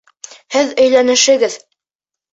[0.55, 1.61] Һеҙ өйләнешегеҙ.